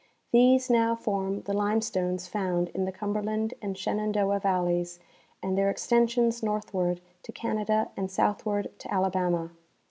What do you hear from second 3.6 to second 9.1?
and Shenandoah valleys and their extensions northward to Canada and southward to